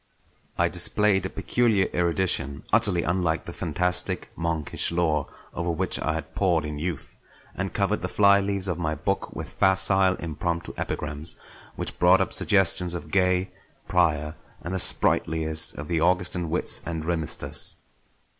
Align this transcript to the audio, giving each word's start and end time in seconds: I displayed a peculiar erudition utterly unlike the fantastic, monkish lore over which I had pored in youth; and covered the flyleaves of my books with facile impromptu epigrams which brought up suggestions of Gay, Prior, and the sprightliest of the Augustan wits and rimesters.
I 0.57 0.67
displayed 0.67 1.27
a 1.27 1.29
peculiar 1.29 1.85
erudition 1.93 2.63
utterly 2.73 3.03
unlike 3.03 3.45
the 3.45 3.53
fantastic, 3.53 4.31
monkish 4.35 4.91
lore 4.91 5.27
over 5.53 5.69
which 5.69 5.99
I 5.99 6.13
had 6.13 6.33
pored 6.33 6.65
in 6.65 6.79
youth; 6.79 7.17
and 7.53 7.71
covered 7.71 8.01
the 8.01 8.07
flyleaves 8.09 8.67
of 8.67 8.79
my 8.79 8.95
books 8.95 9.27
with 9.33 9.53
facile 9.53 10.15
impromptu 10.15 10.73
epigrams 10.75 11.35
which 11.75 11.99
brought 11.99 12.19
up 12.19 12.33
suggestions 12.33 12.95
of 12.95 13.11
Gay, 13.11 13.51
Prior, 13.87 14.33
and 14.63 14.73
the 14.73 14.79
sprightliest 14.79 15.75
of 15.75 15.87
the 15.87 15.99
Augustan 16.01 16.49
wits 16.49 16.81
and 16.83 17.05
rimesters. 17.05 17.75